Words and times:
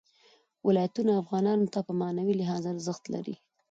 ولایتونه 0.67 1.11
افغانانو 1.21 1.71
ته 1.73 1.79
په 1.87 1.93
معنوي 2.01 2.33
لحاظ 2.41 2.63
ارزښت 2.73 3.03
لري. 3.13 3.35